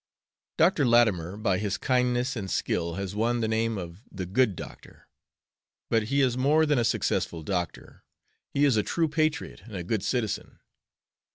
[0.57, 5.07] Doctor Latimer by his kindness and skill has won the name of the "Good Doctor."
[5.91, 8.03] But he is more than a successful doctor;
[8.49, 10.57] he is a true patriot and a good citizen.